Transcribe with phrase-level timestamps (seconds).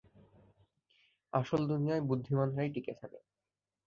[1.33, 3.19] আসল দুনিয়ায়, বুদ্ধিমানরাই টিকে থাকে।